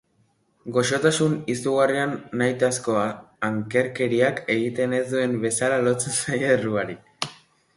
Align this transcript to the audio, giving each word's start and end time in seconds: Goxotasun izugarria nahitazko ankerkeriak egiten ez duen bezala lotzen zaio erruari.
Goxotasun 0.75 1.33
izugarria 1.55 2.05
nahitazko 2.41 2.95
ankerkeriak 3.49 4.41
egiten 4.55 4.97
ez 5.01 5.03
duen 5.13 5.37
bezala 5.45 5.79
lotzen 5.89 6.17
zaio 6.23 6.53
erruari. 6.57 6.99